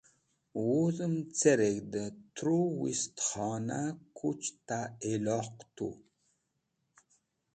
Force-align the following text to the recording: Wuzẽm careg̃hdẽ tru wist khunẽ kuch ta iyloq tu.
Wuzẽm 0.65 1.13
careg̃hdẽ 1.39 2.13
tru 2.35 2.59
wist 2.79 3.15
khunẽ 3.27 3.95
kuch 4.17 4.47
ta 4.67 4.79
iyloq 5.11 5.53
tu. 5.75 5.87